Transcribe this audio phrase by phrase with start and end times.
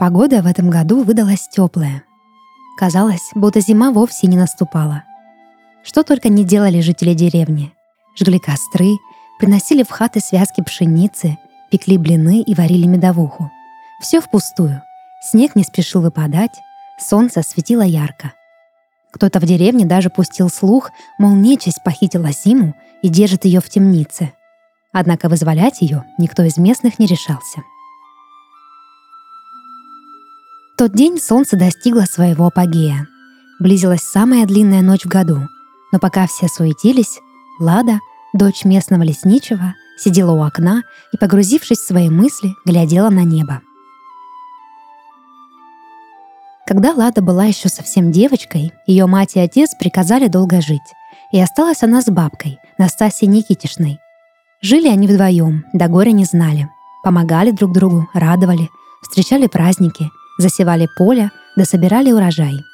[0.00, 2.04] Погода в этом году выдалась теплая.
[2.78, 5.04] Казалось, будто зима вовсе не наступала.
[5.82, 7.74] Что только не делали жители деревни.
[8.18, 8.92] Жгли костры,
[9.38, 11.36] приносили в хаты связки пшеницы,
[11.70, 13.50] пекли блины и варили медовуху.
[14.00, 14.82] Все впустую.
[15.20, 16.58] Снег не спешил выпадать,
[16.98, 18.32] солнце светило ярко.
[19.12, 24.32] Кто-то в деревне даже пустил слух, мол, нечисть похитила зиму и держит ее в темнице.
[24.92, 27.60] Однако вызволять ее никто из местных не решался.
[30.80, 33.06] Тот день солнце достигло своего апогея.
[33.58, 35.46] Близилась самая длинная ночь в году,
[35.92, 37.20] но пока все суетились,
[37.58, 37.98] Лада,
[38.32, 43.60] дочь местного лесничего, сидела у окна и, погрузившись в свои мысли, глядела на небо.
[46.66, 50.80] Когда Лада была еще совсем девочкой, ее мать и отец приказали долго жить,
[51.30, 53.98] и осталась она с бабкой, Настасьей Никитишной.
[54.62, 56.70] Жили они вдвоем, до горя не знали.
[57.04, 58.70] Помогали друг другу, радовали,
[59.02, 60.10] встречали праздники,
[60.40, 62.64] засевали поле, да собирали урожай.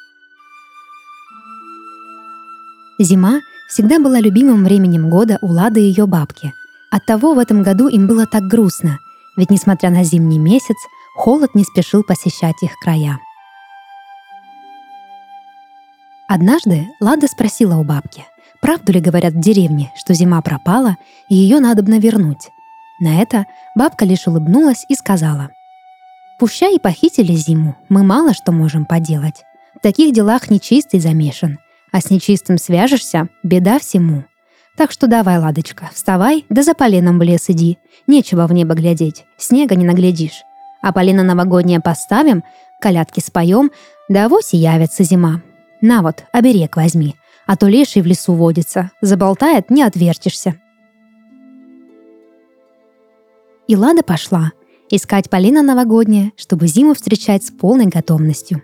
[2.99, 6.53] Зима всегда была любимым временем года у Лады и ее бабки.
[6.91, 8.99] Оттого в этом году им было так грустно,
[9.37, 10.77] ведь несмотря на зимний месяц,
[11.15, 13.19] холод не спешил посещать их края.
[16.29, 18.25] Однажды Лада спросила у бабки,
[18.61, 20.97] правду ли говорят в деревне, что зима пропала
[21.29, 22.49] и ее надо бы вернуть.
[22.99, 23.45] На это
[23.75, 25.51] бабка лишь улыбнулась и сказала,
[26.39, 29.45] «Пуща и похитили зиму, мы мало что можем поделать.
[29.75, 31.59] В таких делах нечистый замешан,
[31.93, 34.25] а с нечистым свяжешься— беда всему.
[34.77, 37.79] Так что давай, Ладочка, вставай, да за поленом в лес иди.
[38.07, 40.43] Нечего в небо глядеть, снега не наглядишь.
[40.83, 42.45] А полено новогоднее поставим,
[42.83, 43.71] колядки споем,
[44.11, 45.41] да авось и явится зима.
[45.81, 47.17] На вот, оберег возьми,
[47.47, 50.57] а то леший в лесу водится, заболтает, не отвертишься.
[53.67, 54.53] И Лада пошла
[54.91, 58.63] искать Полина новогодняя, чтобы зиму встречать с полной готовностью.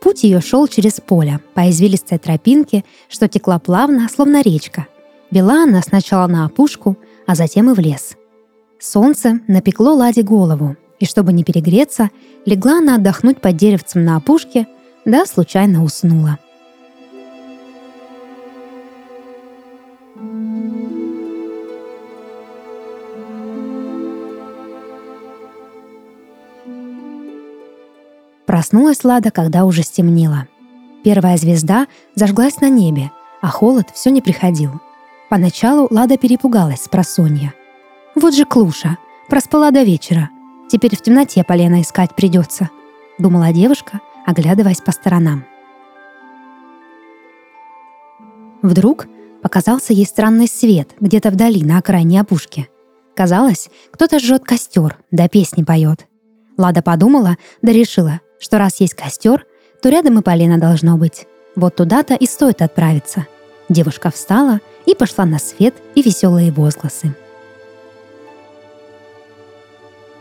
[0.00, 4.88] Путь ее шел через поле, по извилистой тропинке, что текла плавно, словно речка.
[5.30, 6.96] Вела она сначала на опушку,
[7.26, 8.16] а затем и в лес.
[8.80, 12.10] Солнце напекло Ладе голову, и чтобы не перегреться,
[12.44, 14.66] легла она отдохнуть под деревцем на опушке,
[15.04, 16.38] да случайно уснула.
[28.52, 30.46] Проснулась Лада, когда уже стемнело.
[31.02, 34.72] Первая звезда зажглась на небе, а холод все не приходил.
[35.30, 37.54] Поначалу Лада перепугалась с просонья.
[38.14, 38.98] «Вот же клуша!
[39.30, 40.28] Проспала до вечера!»
[40.70, 42.68] Теперь в темноте полено искать придется»,—
[43.18, 45.46] думала девушка, оглядываясь по сторонам.
[48.60, 49.06] Вдруг
[49.42, 52.68] показался ей странный свет где-то вдали на окраине опушки.
[53.16, 56.06] Казалось, кто-то жжет костер, да песни поет.
[56.58, 59.46] Лада подумала, да решила, что раз есть костер,
[59.80, 61.26] то рядом и полено должно быть.
[61.54, 63.26] Вот туда-то и стоит отправиться.
[63.68, 67.14] Девушка встала и пошла на свет и веселые возгласы.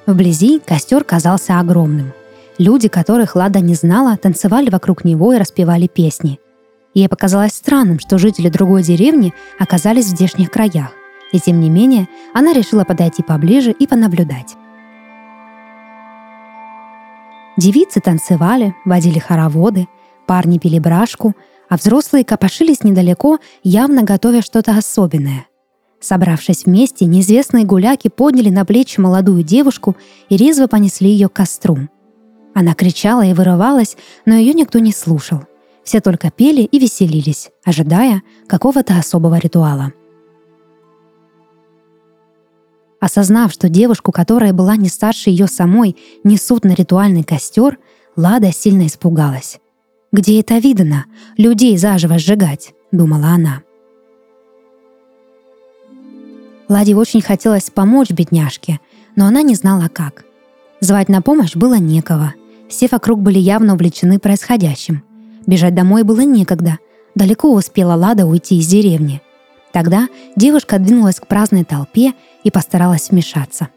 [0.05, 2.13] Вблизи костер казался огромным.
[2.57, 6.39] Люди, которых Лада не знала, танцевали вокруг него и распевали песни.
[6.93, 10.91] Ей показалось странным, что жители другой деревни оказались в здешних краях.
[11.31, 14.55] И тем не менее, она решила подойти поближе и понаблюдать.
[17.57, 19.87] Девицы танцевали, водили хороводы,
[20.25, 21.35] парни пили брашку,
[21.69, 25.45] а взрослые копошились недалеко, явно готовя что-то особенное.
[25.99, 29.95] Собравшись вместе, неизвестные гуляки подняли на плечи молодую девушку
[30.29, 31.77] и резво понесли ее к костру.
[32.53, 33.95] Она кричала и вырывалась,
[34.25, 35.41] но ее никто не слушал.
[35.83, 39.93] Все только пели и веселились, ожидая какого-то особого ритуала.
[43.01, 47.79] Осознав, что девушку, которая была не старше ее самой, несут на ритуальный костер,
[48.15, 49.59] Лада сильно испугалась.
[50.11, 51.05] «Где это видно?
[51.35, 53.63] Людей заживо сжигать?»— думала она.
[56.69, 58.79] Ладе очень хотелось помочь бедняжке,
[59.15, 60.23] но она не знала как.
[60.79, 62.35] Звать на помощь было некого.
[62.69, 65.03] Все вокруг были явно увлечены происходящим.
[65.47, 66.77] Бежать домой было некогда.
[67.15, 69.21] Далеко успела Лада уйти из деревни.
[69.71, 73.69] Тогда девушка двинулась к праздной толпе и постаралась вмешаться.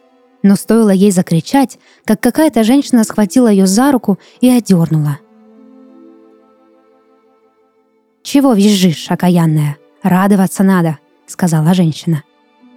[0.43, 5.19] Но стоило ей закричать, как какая-то женщина схватила ее за руку и одернула.
[8.23, 9.77] «Чего визжишь, окаянная?
[10.03, 12.23] Радоваться надо»,— сказала женщина.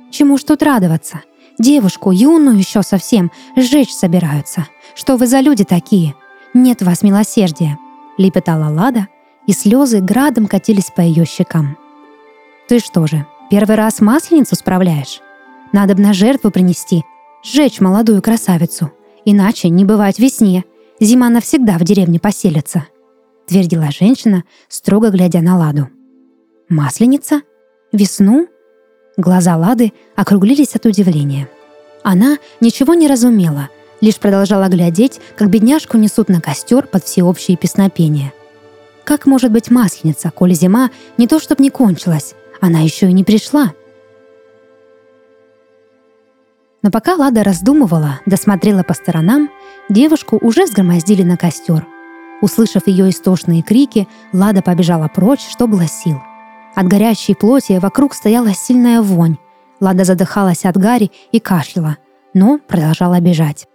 [0.10, 1.22] Чему ж тут радоваться?
[1.60, 4.68] Девушку, юную еще совсем, сжечь собираются.
[4.96, 6.16] Что вы за люди такие?
[6.54, 7.78] Нет вас милосердия!»
[8.18, 9.08] Лепетала Лада,
[9.46, 11.78] и слезы градом катились по ее щекам.
[12.68, 15.22] «Ты что же, первый раз масленицу справляешь?
[15.74, 17.04] Надо б на жертву принести.
[17.44, 18.92] Сжечь молодую красавицу.
[19.26, 20.64] Иначе не бывать весне.
[21.00, 22.88] Зима навсегда в деревне поселится»,—
[23.48, 25.90] твердила женщина, строго глядя на Ладу.
[26.70, 27.42] «Масленица?
[27.92, 28.48] Весну?»
[29.18, 31.50] Глаза Лады округлились от удивления.
[32.04, 33.70] Она ничего не разумела,
[34.00, 38.32] лишь продолжала глядеть, как бедняжку несут на костер под всеобщее песнопение.
[39.04, 43.24] Как может быть масленица, коли зима не то чтоб не кончилась, она еще и не
[43.24, 43.74] пришла?
[46.84, 49.50] Но пока Лада раздумывала, досмотрела по сторонам,
[49.90, 51.86] девушку уже взгромоздили на костер.
[52.42, 56.22] Услышав ее истошные крики, Лада побежала прочь, что было сил.
[56.76, 59.38] От горящей плоти вокруг стояла сильная вонь.
[59.80, 61.98] Лада задыхалась от гари и кашляла,
[62.34, 63.68] но продолжала бежать.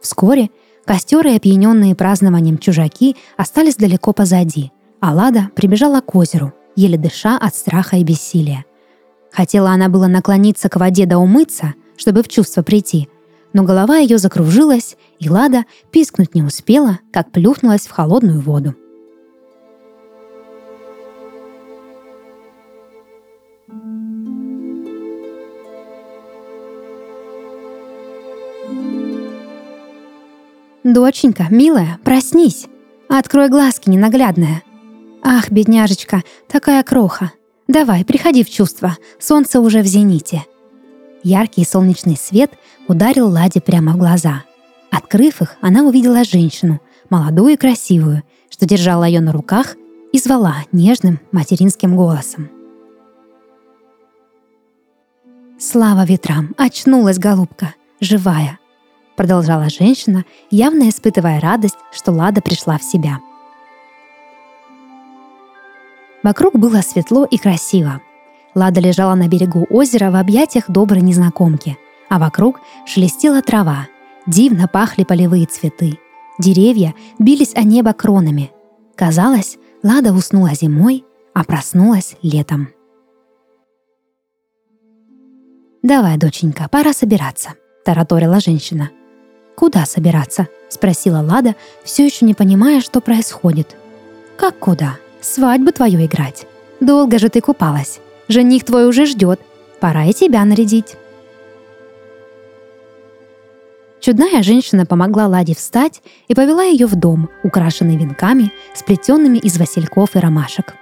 [0.00, 0.50] Вскоре
[0.84, 7.38] Костер и опьяненные празднованием чужаки остались далеко позади, а Лада прибежала к озеру, еле дыша
[7.38, 8.64] от страха и бессилия.
[9.32, 13.08] Хотела она было наклониться к воде да умыться, чтобы в чувство прийти,
[13.54, 18.74] но голова ее закружилась, и Лада пискнуть не успела, как плюхнулась в холодную воду.
[30.84, 32.66] «Доченька, милая, проснись!
[33.08, 34.62] Открой глазки, ненаглядная!»
[35.22, 37.30] «Ах, бедняжечка, такая кроха!
[37.68, 40.44] Давай, приходи в чувство, солнце уже в зените!»
[41.22, 42.50] Яркий солнечный свет
[42.88, 44.44] ударил Ладе прямо в глаза.
[44.90, 46.80] Открыв их, она увидела женщину,
[47.10, 49.76] молодую и красивую, что держала ее на руках
[50.12, 52.50] и звала нежным материнским голосом.
[55.58, 56.54] Слава ветрам!
[56.58, 58.58] Очнулась голубка, живая,
[59.16, 63.20] продолжала женщина, явно испытывая радость, что Лада пришла в себя.
[66.22, 68.00] Вокруг было светло и красиво.
[68.54, 71.78] Лада лежала на берегу озера в объятиях доброй незнакомки,
[72.08, 73.88] а вокруг шелестела трава,
[74.26, 75.98] дивно пахли полевые цветы.
[76.38, 78.50] Деревья бились о небо кронами.
[78.94, 81.04] Казалось, Лада уснула зимой,
[81.34, 82.68] а проснулась летом.
[85.82, 87.54] «Давай, доченька, пора собираться»,—
[87.84, 88.90] тараторила женщина—
[89.54, 91.54] «Куда собираться?»— спросила Лада,
[91.84, 93.76] все еще не понимая, что происходит.
[94.36, 94.96] «Как куда?
[95.22, 96.46] Свадьбу твою играть.
[96.80, 98.00] Долго же ты купалась.
[98.28, 99.40] Жених твой уже ждет.
[99.80, 100.96] Пора и тебя нарядить».
[104.00, 110.16] Чудная женщина помогла Ладе встать и повела ее в дом, украшенный венками, сплетенными из васильков
[110.16, 110.74] и ромашек.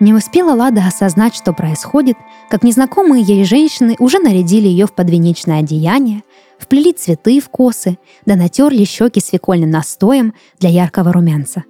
[0.00, 2.16] Не успела Лада осознать, что происходит,
[2.50, 6.24] как незнакомые ей женщины уже нарядили ее в подвенечное одеяние,
[6.58, 11.64] вплели цветы в косы, да натерли щеки свекольным настоем для яркого румянца.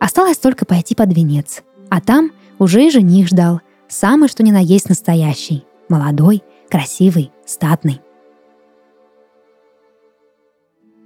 [0.00, 4.60] Осталось только пойти под венец, а там уже и жених ждал, самый что ни на
[4.60, 8.00] есть настоящий, молодой, красивый, статный.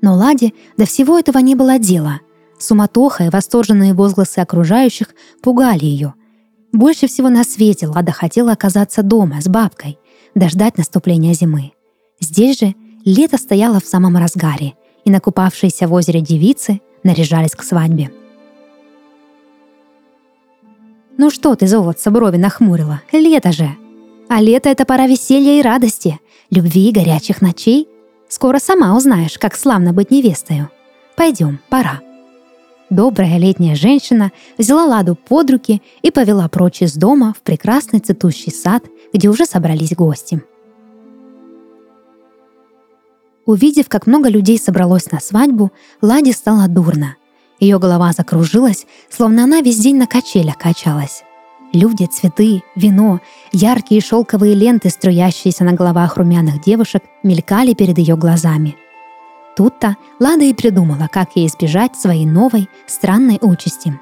[0.01, 2.21] Но Ладе до всего этого не было дела.
[2.59, 5.09] Суматоха и восторженные возгласы окружающих
[5.43, 6.15] пугали ее–
[6.73, 9.99] больше всего на свете Лада хотела оказаться дома с бабкой,
[10.35, 11.73] дождать наступления зимы.
[12.19, 12.75] Здесь же
[13.05, 18.11] лето стояло в самом разгаре, и накупавшиеся в озере девицы наряжались к свадьбе.
[21.19, 23.03] «Ну что ты, золотце, брови нахмурила?
[23.13, 23.69] Лето же!»
[24.29, 26.19] А лето— это пора веселья и радости,
[26.51, 27.87] любви и горячих ночей.
[28.29, 30.71] Скоро сама узнаешь, как славно быть невестою.
[31.17, 32.01] Пойдем, пора
[32.93, 38.53] добрая летняя женщина взяла Ладу под руки и повела прочь из дома в прекрасный цветущий
[38.53, 40.43] сад, где уже собрались гости.
[43.45, 47.17] Увидев, как много людей собралось на свадьбу, Ладе стало дурно.
[47.59, 51.23] Ее голова закружилась, словно она весь день на качелях качалась.
[51.73, 53.21] Люди, цветы, вино,
[53.53, 58.77] яркие шелковые ленты, струящиеся на головах румяных девушек, мелькали перед ее глазами–
[59.55, 63.99] Тут-то Лада и придумала, как ей избежать своей новой, странной участи.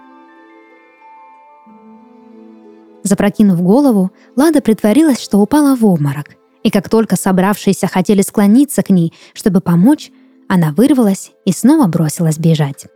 [3.02, 6.36] Запрокинув голову, Лада притворилась, что упала в обморок.
[6.62, 10.10] И как только собравшиеся хотели склониться к ней, чтобы помочь,
[10.48, 12.86] она вырвалась и снова бросилась бежать.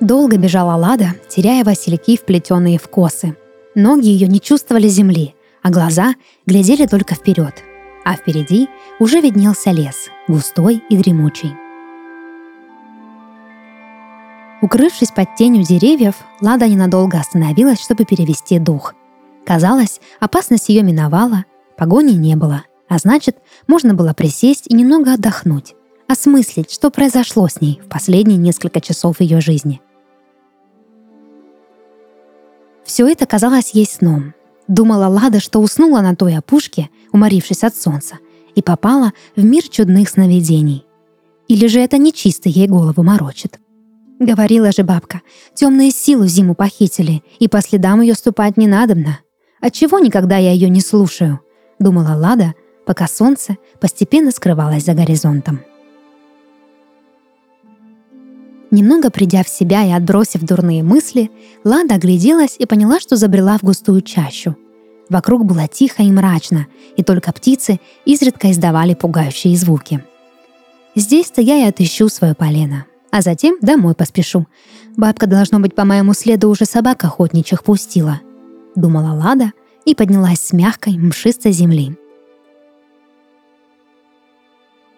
[0.00, 3.36] Долго бежала Лада, теряя васильки, вплетенные в косы.
[3.74, 7.54] Ноги ее не чувствовали земли, а глаза глядели только вперед.
[8.04, 8.68] А впереди
[8.98, 11.54] уже виднелся лес, густой и дремучий.
[14.60, 18.94] Укрывшись под тенью деревьев, Лада ненадолго остановилась, чтобы перевести дух.
[19.44, 21.44] Казалось, опасность ее миновала,
[21.76, 25.74] погони не было, А значит, можно было присесть и немного отдохнуть,
[26.06, 29.80] осмыслить, что произошло с ней в последние несколько часов ее жизни.
[32.84, 34.34] Все это казалось ей сном.
[34.68, 38.18] Думала Лада, что уснула на той опушке, уморившись от солнца,
[38.56, 40.84] и попала в мир чудных сновидений.
[41.48, 43.60] Или же это нечисто ей голову морочит.
[44.18, 45.22] Говорила же бабка,
[45.54, 49.20] темные силы зиму похитили, и по следам ее ступать не надобно.
[49.60, 51.40] Отчего никогда я ее не слушаю?
[51.78, 52.54] Думала Лада,
[52.84, 55.60] пока солнце постепенно скрывалось за горизонтом.
[58.70, 61.30] Немного придя в себя и отбросив дурные мысли,
[61.62, 64.56] Лада огляделась и поняла, что забрела в густую чащу.
[65.14, 66.66] Вокруг было тихо и мрачно,
[66.96, 70.02] и только птицы изредка издавали пугающие звуки.
[70.96, 74.48] «Здесь-то я и отыщу свое полено», а затем домой поспешу.
[74.96, 78.22] Бабка, должно быть, по моему следу уже собак охотничьих пустила.
[78.74, 79.52] Думала Лада
[79.84, 81.96] и поднялась с мягкой, мшистой земли.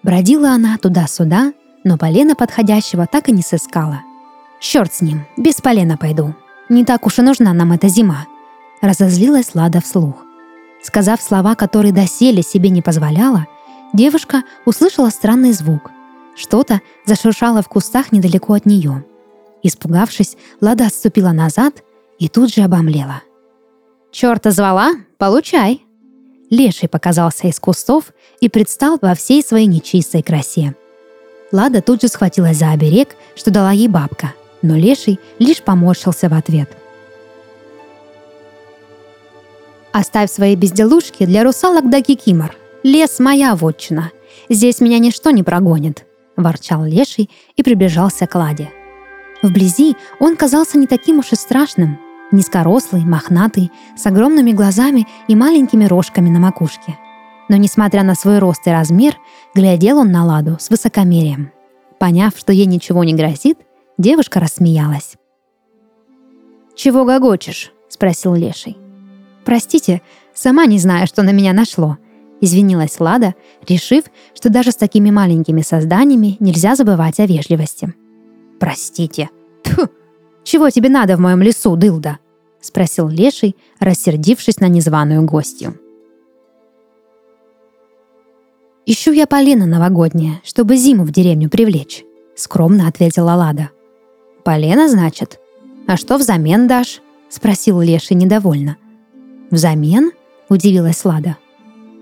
[0.03, 1.53] Бродила она туда-сюда,
[1.85, 4.01] но полена подходящего так и не сыскала.
[4.63, 6.35] Черт с ним, без полена пойду.
[6.71, 8.27] Не так уж и нужна нам эта зима.
[8.81, 10.17] Разозлилась Лада вслух.
[10.83, 13.47] Сказав слова, которые доселе себе не позволяла,
[13.93, 15.91] девушка услышала странный звук,
[16.37, 19.05] что-то зашуршало в кустах недалеко от нее.
[19.63, 21.83] Испугавшись, Лада отступила назад
[22.19, 23.23] и тут же обомлела.
[24.13, 24.93] «Черта звала?
[25.19, 25.83] Получай!»
[26.51, 30.77] Леший показался из кустов и предстал во всей своей нечистой красе.
[31.51, 36.35] Лада тут же схватилась за оберег, что дала ей бабка, но Леший лишь поморщился в
[36.35, 36.71] ответ.
[39.99, 42.55] «Оставь свои безделушки для русалок да кикимор.
[42.83, 44.11] Лес моя вотчина.
[44.51, 46.05] Здесь меня ничто не прогонит»,—
[46.37, 48.69] ворчал Леший и приближался к Ладе.
[49.43, 51.99] Вблизи он казался не таким уж и страшным.
[52.31, 56.99] Низкорослый, мохнатый, с огромными глазами и маленькими рожками на макушке.
[57.49, 59.17] Но, несмотря на свой рост и размер,
[59.55, 61.53] глядел он на Ладу с высокомерием.
[61.99, 63.61] Поняв, что ей ничего не грозит,
[63.97, 65.15] девушка рассмеялась.
[66.75, 68.77] «Чего гогочешь?»— спросил Леший.
[69.47, 70.03] «Простите,
[70.35, 71.97] сама не знаю, что на меня нашло»,
[72.39, 73.35] Извинилась Лада,
[73.67, 77.95] решив, что даже с такими маленькими созданиями нельзя забывать о вежливости.
[78.61, 79.31] «Простите.
[79.63, 79.89] Тьфу!
[80.45, 82.19] Чего тебе надо в моем лесу, дылда?»—
[82.61, 85.81] спросил Леший, рассердившись на незваную гостью.
[88.85, 92.05] «Ищу я полено новогоднее, чтобы зиму в деревню привлечь»,—
[92.37, 93.71] скромно ответила Лада.
[94.45, 95.41] «Полено, значит?
[95.87, 97.01] А что взамен дашь?»—
[97.31, 98.77] спросил Леший недовольно.
[99.51, 100.13] «Взамен?»—
[100.49, 101.37] удивилась Лада.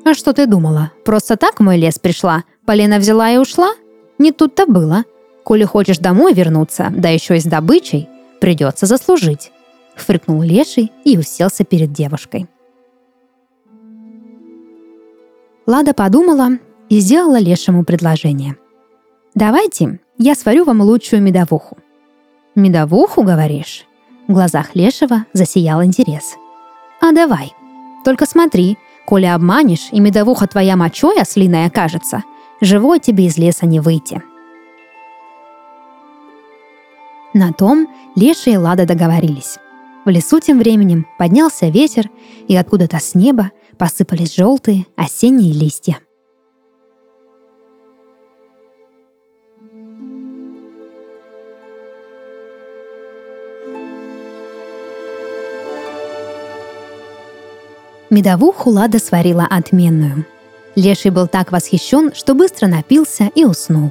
[0.05, 0.93] «А что ты думала?
[1.05, 2.45] Просто так в мой лес пришла?
[2.67, 3.73] Полина взяла и ушла?
[4.19, 5.05] Не тут-то было.
[5.45, 8.09] Коли хочешь домой вернуться, да еще и с добычей,
[8.41, 9.53] придется заслужить»,—
[9.97, 12.49] фыркнул Леший и уселся перед девушкой.
[15.67, 16.59] Лада подумала
[16.89, 18.57] и сделала Лешему предложение.
[19.35, 21.79] «Давайте я сварю вам лучшую медовуху».
[22.55, 23.85] «Медовуху, говоришь?»
[24.29, 26.37] В глазах Лешего засиял интерес.
[27.07, 27.55] «А давай.
[28.05, 32.25] Только смотри, Коли обманешь, и медовуха твоя мочой ослиная окажется,
[32.61, 34.23] живой тебе из леса не выйти.
[37.35, 39.59] На том Леша и Лада договорились.
[40.05, 42.09] В лесу тем временем поднялся ветер,
[42.47, 45.99] и откуда-то с неба посыпались желтые осенние листья.
[58.15, 60.25] Медовуху Лада сварила отменную.
[60.77, 63.91] Леший был так восхищен, что быстро напился и уснул.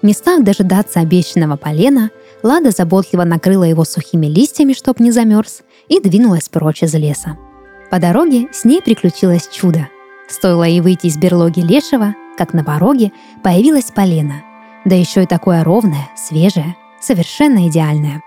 [0.00, 2.10] Не став дожидаться обещанного полена,
[2.44, 7.36] Лада заботливо накрыла его сухими листьями, чтоб не замерз, и двинулась прочь из леса.
[7.90, 9.88] По дороге с ней приключилось чудо.
[10.28, 13.10] Стоило ей выйти из берлоги Лешего, как на пороге
[13.42, 14.44] появилась полена.
[14.84, 18.22] Да еще и такое ровное, свежее, совершенно идеальное.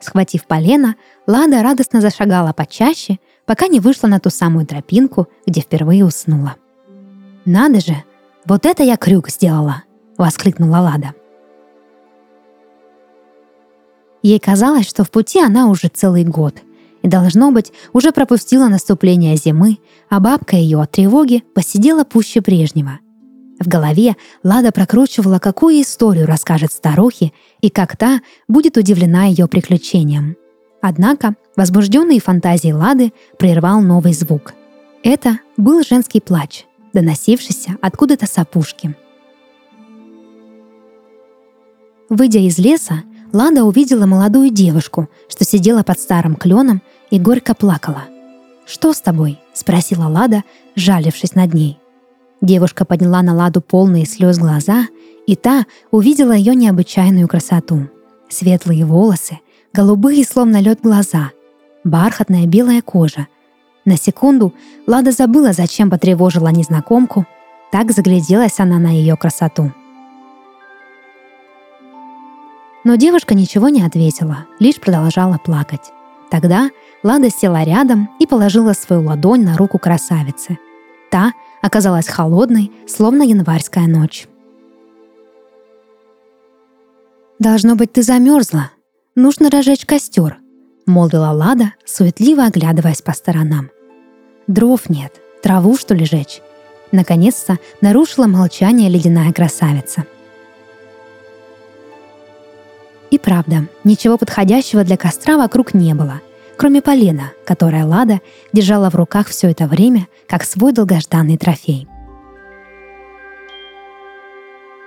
[0.00, 0.94] Схватив полено,
[1.26, 6.56] Лада радостно зашагала почаще, пока не вышла на ту самую тропинку, где впервые уснула.
[7.44, 8.02] «Надо же!
[8.46, 9.84] Вот это я крюк сделала!»—
[10.16, 11.14] воскликнула Лада.
[14.22, 16.56] Ей казалось, что в пути она уже целый год,
[17.02, 19.78] и, должно быть, уже пропустила наступление зимы,
[20.08, 22.98] а бабка ее от тревоги посидела пуще прежнего—
[23.60, 30.36] в голове Лада прокручивала, какую историю расскажет старухе и как та будет удивлена ее приключением.
[30.80, 34.54] Однако возбужденные фантазии Лады прервал новый звук.
[35.02, 36.64] Это был женский плач,
[36.94, 38.96] доносившийся откуда-то с опушки.
[42.08, 48.04] Выйдя из леса, Лада увидела молодую девушку, что сидела под старым кленом и горько плакала.
[48.66, 50.42] «Что с тобой?»— спросила Лада,
[50.74, 51.79] жалившись над ней.
[52.40, 54.86] Девушка подняла на Ладу полные слез глаза,
[55.26, 57.88] и та увидела ее необычайную красоту.
[58.28, 59.40] Светлые волосы,
[59.72, 61.32] голубые, словно лед глаза,
[61.84, 63.26] бархатная белая кожа.
[63.84, 64.54] На секунду
[64.86, 67.26] Лада забыла, зачем потревожила незнакомку,
[67.70, 69.72] так загляделась она на ее красоту.
[72.84, 75.92] Но девушка ничего не ответила, лишь продолжала плакать.
[76.30, 76.70] Тогда
[77.02, 80.58] Лада села рядом и положила свою ладонь на руку красавицы.
[81.10, 84.26] Та оказалась холодной, словно январская ночь.
[87.38, 88.70] «Должно быть, ты замерзла.
[89.14, 90.38] Нужно разжечь костер»,—
[90.86, 93.70] молвила Лада, суетливо оглядываясь по сторонам.
[94.46, 95.20] «Дров нет.
[95.42, 96.42] Траву, что ли, жечь?»
[96.92, 100.04] Наконец-то нарушила молчание ледяная красавица.
[103.12, 106.20] И правда, ничего подходящего для костра вокруг не было—
[106.60, 108.20] кроме полена, которое Лада
[108.52, 111.88] держала в руках все это время, как свой долгожданный трофей.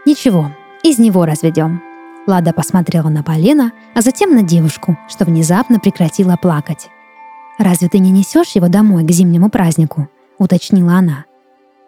[0.06, 0.52] «Ничего,
[0.84, 1.82] из него разведем».
[2.28, 6.90] Лада посмотрела на полено, а затем на девушку, что внезапно прекратила плакать.
[7.58, 11.26] «Разве ты не несешь его домой к зимнему празднику?»— уточнила она.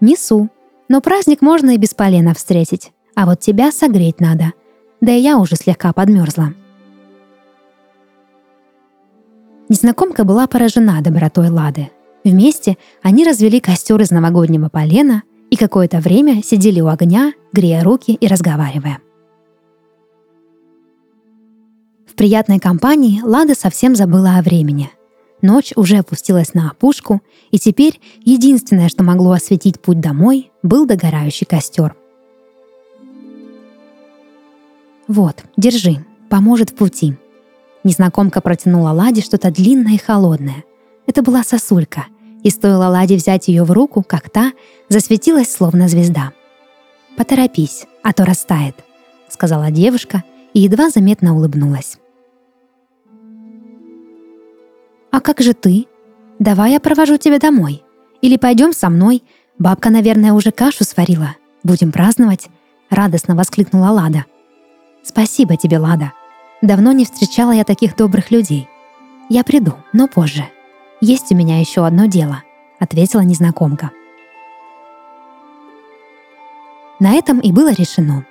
[0.01, 0.49] «Несу.
[0.89, 2.91] Но праздник можно и без полена встретить.
[3.13, 4.53] А вот тебя согреть надо.
[4.99, 6.55] Да и я уже слегка подмерзла»,
[9.67, 11.89] Незнакомка была поражена добротой Лады.
[12.23, 18.11] Вместе они развели костер из новогоднего полена и какое-то время сидели у огня, грея руки
[18.13, 18.99] и разговаривая.
[22.05, 24.91] В приятной компании Лада совсем забыла о времени.
[25.41, 31.45] Ночь уже опустилась на опушку, и теперь единственное, что могло осветить путь домой, был догорающий
[31.45, 31.95] костер.
[35.07, 37.15] «Вот, держи, поможет в пути»,
[37.85, 40.63] Незнакомка протянула Ладе что-то длинное и холодное.
[41.05, 42.07] Это была сосулька,
[42.41, 44.53] и стоило Ладе взять ее в руку, как та
[44.89, 46.33] засветилась словно звезда.
[47.15, 48.75] «Поторопись, а то растает»,—
[49.29, 51.99] сказала девушка и едва заметно улыбнулась.
[55.11, 55.85] «А как же ты?
[56.39, 57.83] Давай я провожу тебя домой.
[58.19, 59.21] Или пойдем со мной.
[59.59, 61.35] Бабка, наверное, уже кашу сварила.
[61.63, 62.47] Будем праздновать»,—
[62.89, 64.25] радостно воскликнула Лада.
[65.03, 66.13] «Спасибо тебе, Лада»,
[66.61, 68.67] Давно не встречала я таких добрых людей.
[69.29, 70.45] Я приду, но позже.
[71.01, 72.43] Есть у меня еще одно дело,
[72.79, 73.91] ответила незнакомка.
[76.99, 78.25] На этом и было решено.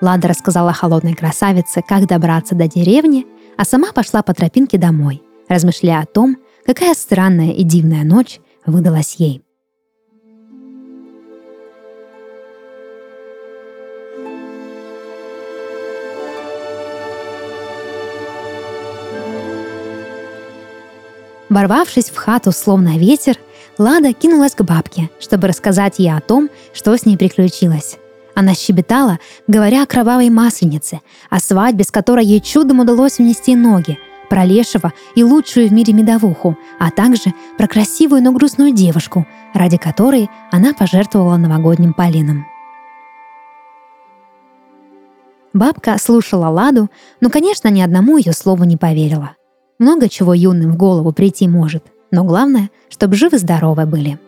[0.00, 3.26] Лада рассказала холодной красавице, как добраться до деревни,
[3.56, 9.16] а сама пошла по тропинке домой, размышляя о том, какая странная и дивная ночь выдалась
[9.18, 9.45] ей.
[21.56, 23.38] Ворвавшись в хату словно ветер,
[23.78, 27.96] Лада кинулась к бабке, чтобы рассказать ей о том, что с ней приключилось.
[28.34, 33.98] Она щебетала, говоря о кровавой масленице, о свадьбе, с которой ей чудом удалось унести ноги,
[34.28, 39.78] про лешего и лучшую в мире медовуху, а также про красивую, но грустную девушку, ради
[39.78, 42.44] которой она пожертвовала новогодним полином.
[45.54, 46.90] Бабка слушала Ладу,
[47.22, 49.36] но, конечно, ни одному ее слову не поверила.
[49.78, 54.18] Много чего юным в голову прийти может, но главное, чтобы живы-здоровы были.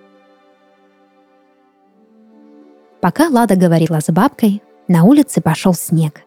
[3.01, 6.23] Пока Лада говорила с бабкой, на улице пошел снег.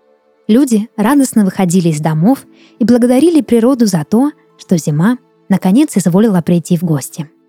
[0.48, 2.46] Люди радостно выходили из домов
[2.80, 5.18] и благодарили природу за то, что зима
[5.50, 7.30] наконец изволила прийти в гости–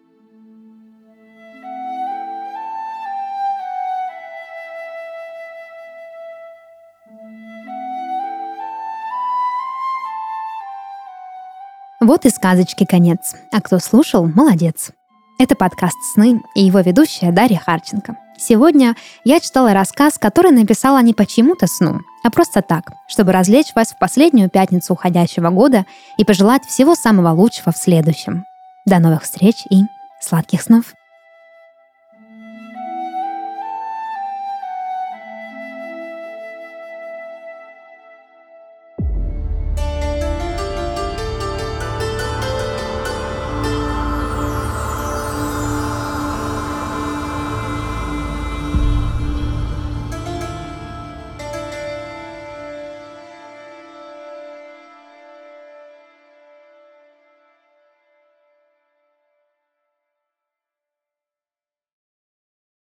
[12.13, 13.37] Вот и сказочки конец.
[13.51, 14.91] А кто слушал, молодец.
[15.39, 18.19] Это подкаст «Сны» и его ведущая Дарья Харченко.
[18.37, 23.75] Сегодня я читала рассказ, который написала не по чьему-то сну, а просто так, чтобы развлечь
[23.75, 25.87] вас в последнюю пятницу уходящего года
[26.19, 28.45] и пожелать всего самого лучшего в следующем.
[28.85, 29.81] До новых встреч и
[30.21, 30.93] сладких снов!